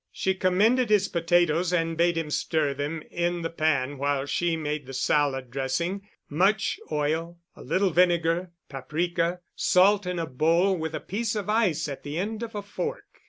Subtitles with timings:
[0.11, 4.87] She commended his potatoes and bade him stir them in the pan while she made
[4.87, 11.35] the salad dressing—much oil, a little vinegar, paprika, salt in a bowl with a piece
[11.35, 13.19] of ice at the end of a fork.